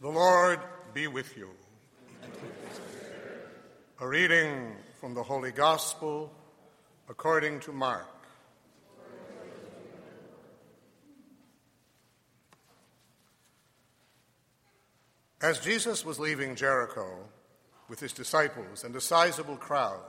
[0.00, 0.60] The Lord
[0.94, 1.50] be with you.
[4.00, 6.32] A reading from the Holy Gospel
[7.06, 8.08] according to Mark.
[15.42, 17.18] As Jesus was leaving Jericho
[17.90, 20.00] with his disciples and a sizable crowd,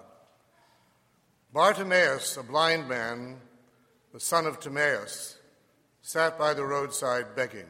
[1.52, 3.42] Bartimaeus, a blind man,
[4.14, 5.36] the son of Timaeus,
[6.02, 7.68] sat by the roadside begging.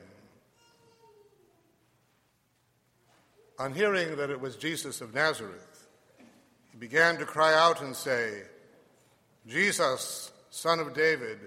[3.62, 5.88] On hearing that it was Jesus of Nazareth,
[6.72, 8.42] he began to cry out and say,
[9.48, 11.38] Jesus, son of David,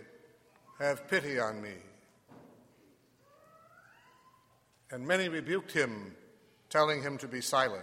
[0.78, 1.74] have pity on me.
[4.92, 6.14] And many rebuked him,
[6.70, 7.82] telling him to be silent.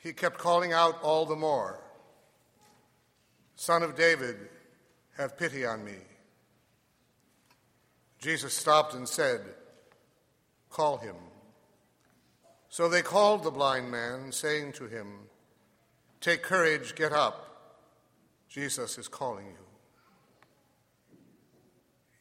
[0.00, 1.82] He kept calling out all the more,
[3.56, 4.36] Son of David,
[5.18, 5.96] have pity on me.
[8.20, 9.40] Jesus stopped and said,
[10.70, 11.16] Call him.
[12.72, 15.28] So they called the blind man, saying to him,
[16.22, 17.76] Take courage, get up.
[18.48, 19.66] Jesus is calling you.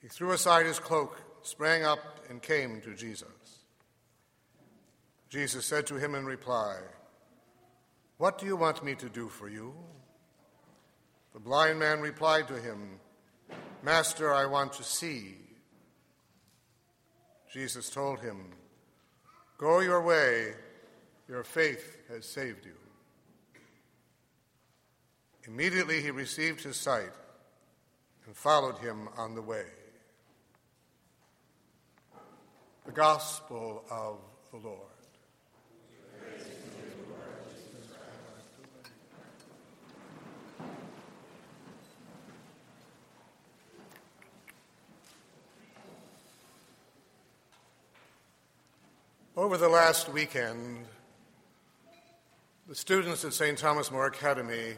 [0.02, 3.30] He threw aside his cloak, sprang up, and came to Jesus.
[5.30, 6.80] Jesus said to him in reply,
[8.18, 9.74] What do you want me to do for you?
[11.32, 13.00] The blind man replied to him,
[13.84, 15.38] Master, I want to see.
[17.54, 18.48] Jesus told him,
[19.62, 20.56] Go your way,
[21.30, 22.74] your faith has saved you.
[25.46, 27.12] Immediately he received his sight
[28.26, 29.66] and followed him on the way.
[32.88, 34.18] The Gospel of
[34.50, 34.91] the Lord.
[49.42, 50.86] Over the last weekend,
[52.68, 53.58] the students at St.
[53.58, 54.76] Thomas More Academy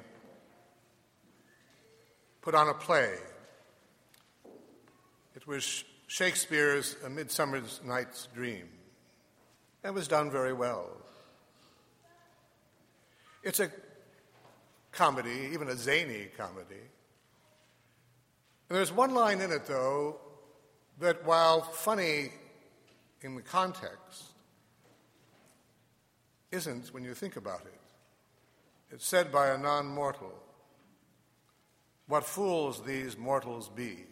[2.42, 3.16] put on a play.
[5.36, 8.70] It was Shakespeare's A Midsummer Night's Dream.
[9.84, 10.88] It was done very well.
[13.44, 13.70] It's a
[14.94, 16.88] comedy, even a zany comedy.
[18.70, 20.22] And there's one line in it, though,
[21.02, 22.32] that while funny
[23.24, 24.33] in the context,
[26.54, 27.80] isn't when you think about it.
[28.92, 30.32] It's said by a non mortal.
[32.08, 34.06] What fools these mortals be.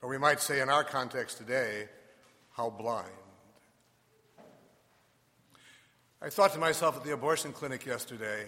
[0.00, 1.88] Or we might say, in our context today,
[2.52, 3.10] how blind.
[6.22, 8.46] I thought to myself at the abortion clinic yesterday,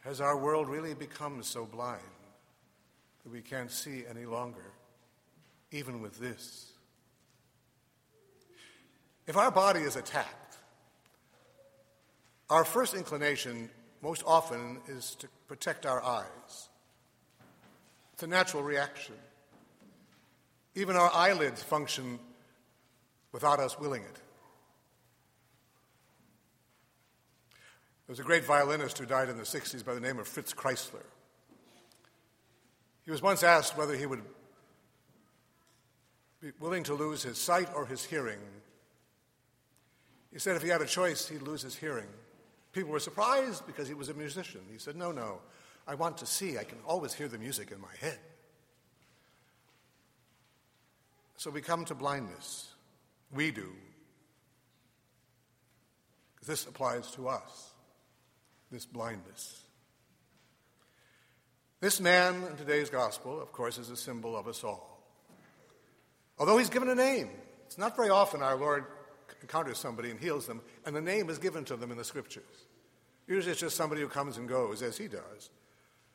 [0.00, 2.02] has our world really become so blind
[3.22, 4.72] that we can't see any longer,
[5.70, 6.72] even with this?
[9.28, 10.56] If our body is attacked,
[12.48, 13.68] our first inclination
[14.00, 16.70] most often is to protect our eyes.
[18.14, 19.16] It's a natural reaction.
[20.74, 22.18] Even our eyelids function
[23.30, 24.14] without us willing it.
[28.06, 30.54] There was a great violinist who died in the 60s by the name of Fritz
[30.54, 31.04] Kreisler.
[33.04, 34.22] He was once asked whether he would
[36.40, 38.38] be willing to lose his sight or his hearing
[40.32, 42.08] he said if he had a choice, he'd lose his hearing.
[42.72, 44.60] People were surprised because he was a musician.
[44.70, 45.40] He said, No, no,
[45.86, 46.58] I want to see.
[46.58, 48.18] I can always hear the music in my head.
[51.36, 52.68] So we come to blindness.
[53.32, 53.72] We do.
[56.46, 57.72] This applies to us,
[58.70, 59.62] this blindness.
[61.80, 64.98] This man in today's gospel, of course, is a symbol of us all.
[66.38, 67.28] Although he's given a name,
[67.66, 68.84] it's not very often our Lord
[69.42, 72.66] encounters somebody and heals them, and the name is given to them in the scriptures.
[73.26, 75.50] Usually it's just somebody who comes and goes, as he does.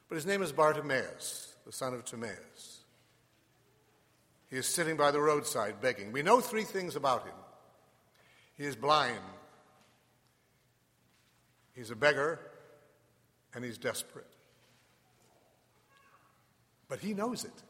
[0.10, 2.84] But his name is Bartimaeus, the son of Timaeus.
[4.50, 6.12] He is sitting by the roadside begging.
[6.12, 7.34] We know three things about him
[8.56, 9.20] he is blind,
[11.76, 12.40] he's a beggar,
[13.56, 14.28] and he's desperate.
[16.88, 17.64] But he knows it.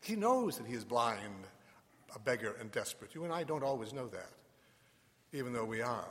[0.00, 1.46] He knows that he is blind,
[2.14, 3.14] a beggar, and desperate.
[3.14, 4.30] You and I don't always know that
[5.32, 6.08] even though we are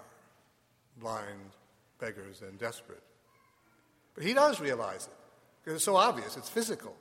[1.00, 1.52] blind,
[2.00, 3.04] beggars, and desperate.
[4.16, 5.14] But he does realize it
[5.64, 6.96] because it's so obvious, it's physical.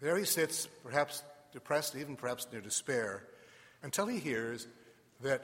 [0.00, 3.24] There he sits, perhaps depressed, even perhaps near despair,
[3.82, 4.66] until he hears
[5.22, 5.42] that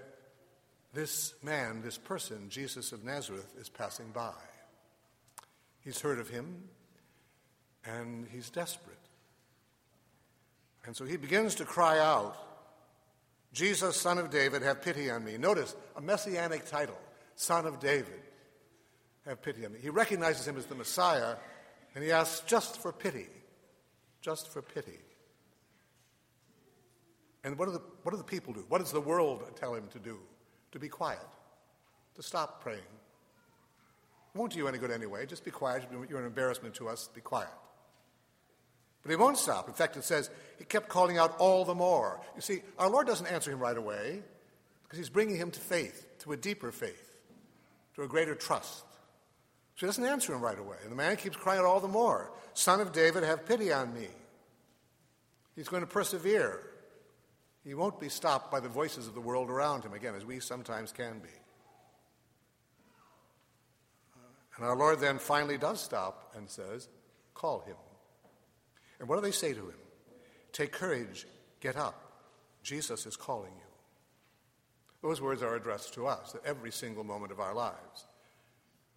[0.93, 4.33] this man, this person, Jesus of Nazareth, is passing by.
[5.81, 6.63] He's heard of him,
[7.85, 8.97] and he's desperate.
[10.87, 12.37] And so he begins to cry out,
[13.55, 15.39] Jesus, son of David, have pity on me.
[15.39, 16.99] Notice a messianic title,
[17.37, 18.21] son of David,
[19.25, 19.79] have pity on me.
[19.81, 21.37] He recognizes him as the Messiah,
[21.95, 23.29] and he asks just for pity,
[24.21, 24.99] just for pity.
[27.45, 28.65] And what do the, what do the people do?
[28.69, 30.19] What does the world tell him to do?
[30.73, 31.21] To be quiet,
[32.17, 32.81] to stop praying.
[34.35, 35.27] Won't do you any good anyway.
[35.27, 35.85] Just be quiet.
[36.09, 37.09] You're an embarrassment to us.
[37.15, 37.51] Be quiet.
[39.05, 39.69] But he won't stop.
[39.69, 42.21] In fact, it says he kept calling out all the more.
[42.35, 44.23] You see, our Lord doesn't answer him right away
[44.83, 47.15] because he's bringing him to faith, to a deeper faith,
[47.97, 48.85] to a greater trust.
[49.77, 50.79] So he doesn't answer him right away.
[50.83, 53.93] And the man keeps crying out all the more Son of David, have pity on
[53.93, 54.07] me.
[55.57, 56.63] He's going to persevere.
[57.65, 60.39] He won't be stopped by the voices of the world around him, again, as we
[60.39, 61.29] sometimes can be.
[64.57, 66.89] And our Lord then finally does stop and says,
[67.35, 67.77] Call him.
[68.99, 69.79] And what do they say to him?
[70.53, 71.27] Take courage,
[71.61, 72.01] get up.
[72.63, 75.09] Jesus is calling you.
[75.09, 78.07] Those words are addressed to us at every single moment of our lives.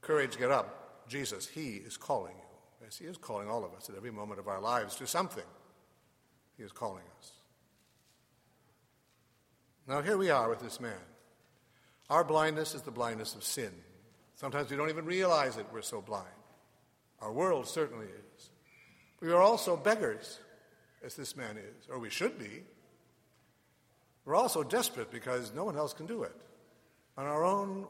[0.02, 1.10] Courage, get up.
[1.10, 2.44] Jesus, He is calling you.
[2.82, 5.44] Yes, He is calling all of us at every moment of our lives to something.
[6.56, 7.32] He is calling us.
[9.88, 10.94] Now, here we are with this man.
[12.10, 13.72] Our blindness is the blindness of sin.
[14.36, 16.28] Sometimes we don't even realize it, we're so blind.
[17.20, 18.50] Our world certainly is.
[19.22, 20.40] We are also beggars,
[21.04, 22.64] as this man is, or we should be.
[24.26, 26.36] We're also desperate because no one else can do it.
[27.18, 27.88] On our own,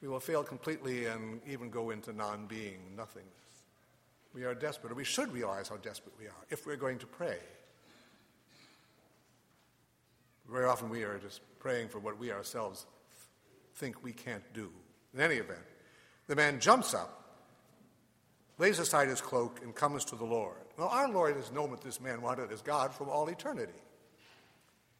[0.00, 3.32] we will fail completely and even go into non being, nothingness.
[4.32, 7.06] We are desperate, or we should realize how desperate we are if we're going to
[7.06, 7.38] pray.
[10.50, 12.86] Very often we are just praying for what we ourselves
[13.74, 14.70] think we can't do.
[15.12, 15.58] In any event,
[16.26, 17.17] the man jumps up,
[18.58, 20.56] lays aside his cloak, and comes to the Lord.
[20.76, 23.72] Well, our Lord has known what this man wanted as God from all eternity.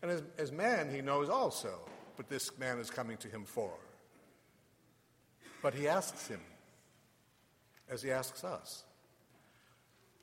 [0.03, 1.81] And as, as man, he knows also
[2.17, 3.73] what this man is coming to him for.
[5.63, 6.41] But he asks him,
[7.91, 8.85] as he asks us,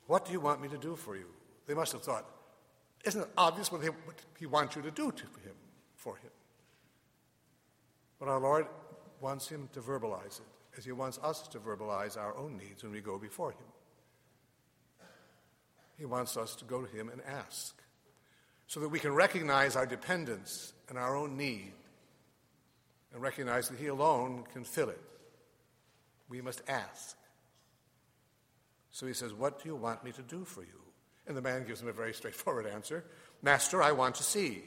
[0.06, 1.26] What do you want me to do for you?
[1.66, 2.24] They must have thought,
[3.04, 5.54] Isn't it obvious what he, what he wants you to do to him,
[5.94, 6.30] for him?
[8.18, 8.66] But our Lord
[9.20, 12.92] wants him to verbalize it, as he wants us to verbalize our own needs when
[12.92, 13.66] we go before him.
[15.98, 17.74] He wants us to go to him and ask,
[18.66, 21.72] so that we can recognize our dependence and our own need,
[23.12, 25.00] and recognize that he alone can fill it.
[26.28, 27.16] We must ask.
[28.90, 30.80] So he says, What do you want me to do for you?
[31.26, 33.04] And the man gives him a very straightforward answer
[33.42, 34.62] Master, I want to see.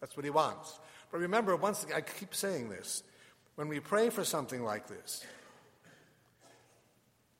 [0.00, 0.78] That's what he wants.
[1.10, 3.02] But remember, once I keep saying this,
[3.56, 5.24] when we pray for something like this,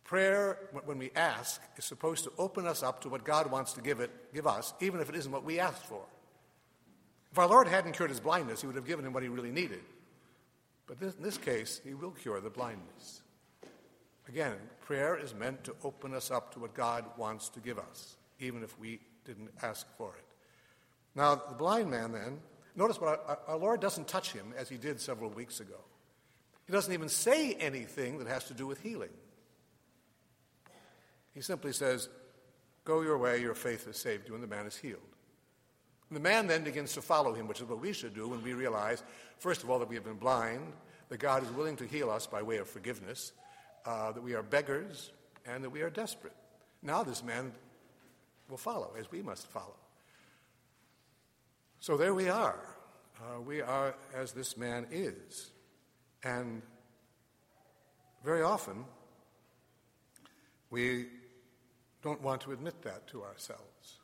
[0.05, 3.81] prayer, when we ask, is supposed to open us up to what God wants to
[3.81, 6.03] give, it, give us, even if it isn't what we asked for.
[7.31, 9.51] If our Lord hadn't cured his blindness, he would have given him what he really
[9.51, 9.81] needed.
[10.87, 13.23] But this, in this case, he will cure the blindness.
[14.29, 18.17] Again, prayer is meant to open us up to what God wants to give us,
[18.39, 20.25] even if we didn't ask for it.
[21.15, 22.39] Now, the blind man then,
[22.77, 25.79] notice what our, our Lord doesn't touch him as he did several weeks ago.
[26.67, 29.11] He doesn't even say anything that has to do with healing.
[31.35, 32.09] He simply says,
[32.85, 35.01] Go your way, your faith has saved you, and the man is healed.
[36.09, 38.43] And the man then begins to follow him, which is what we should do when
[38.43, 39.03] we realize,
[39.39, 40.73] first of all, that we have been blind,
[41.09, 43.33] that God is willing to heal us by way of forgiveness,
[43.87, 45.13] uh, that we are beggars,
[45.47, 46.35] and that we are desperate.
[46.83, 47.53] Now this man
[48.49, 49.77] will follow, as we must follow.
[51.81, 52.61] So there we are.
[53.19, 55.51] Uh, we are as this man is.
[56.25, 56.63] And
[58.25, 58.85] very often,
[60.71, 61.07] we
[62.03, 63.99] don't want to admit that to ourselves.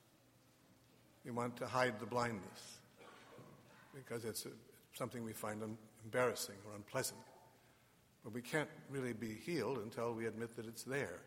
[1.25, 2.79] We want to hide the blindness
[3.95, 4.51] because it's a,
[4.95, 5.63] something we find
[6.05, 7.21] embarrassing or unpleasant.
[8.25, 11.21] But we can't really be healed until we admit that it's there,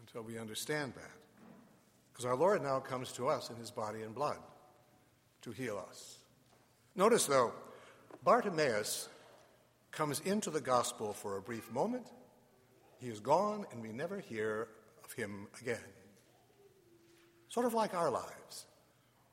[0.00, 1.10] until we understand that.
[2.12, 4.38] Because our Lord now comes to us in his body and blood
[5.42, 6.18] to heal us.
[6.96, 7.52] Notice, though,
[8.24, 9.08] Bartimaeus
[9.98, 12.06] comes into the gospel for a brief moment.
[13.00, 14.68] He is gone, and we never hear
[15.04, 15.90] of him again.
[17.48, 18.66] Sort of like our lives.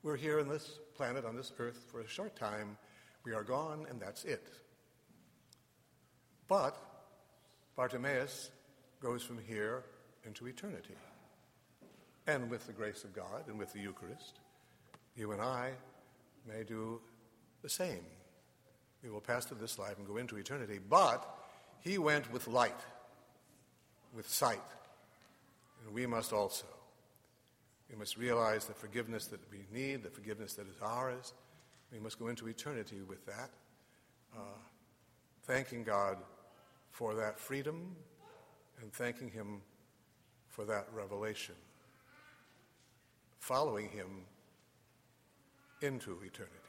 [0.02, 2.78] We're here on this planet, on this earth, for a short time.
[3.24, 4.42] We are gone, and that's it.
[6.48, 6.76] But
[7.76, 8.50] Bartimaeus
[9.00, 9.84] goes from here
[10.24, 10.96] into eternity.
[12.26, 14.40] And with the grace of God and with the Eucharist,
[15.14, 15.70] you and I
[16.44, 17.00] may do
[17.62, 18.04] the same.
[19.02, 20.78] We will pass through this life and go into eternity.
[20.78, 21.28] But
[21.80, 22.80] he went with light,
[24.14, 24.60] with sight,
[25.84, 26.66] and we must also.
[27.90, 31.32] We must realize the forgiveness that we need, the forgiveness that is ours.
[31.92, 33.50] We must go into eternity with that,
[34.36, 34.58] uh,
[35.44, 36.18] thanking God
[36.90, 37.94] for that freedom
[38.80, 39.60] and thanking Him
[40.48, 41.54] for that revelation,
[43.38, 44.24] following Him
[45.80, 46.65] into eternity.